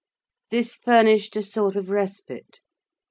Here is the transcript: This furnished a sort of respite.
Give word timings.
This 0.49 0.77
furnished 0.77 1.35
a 1.35 1.43
sort 1.43 1.75
of 1.75 1.91
respite. 1.91 2.61